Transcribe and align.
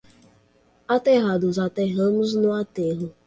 Aterrados 0.87 1.59
aterramos 1.59 2.33
no 2.33 2.53
aterro. 2.55 3.13